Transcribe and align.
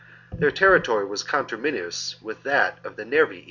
Their 0.35 0.49
territory 0.49 1.05
was 1.05 1.21
conterminous 1.21 2.15
with 2.23 2.41
that 2.41 2.79
of 2.83 2.95
the 2.95 3.03
Nervii. 3.05 3.39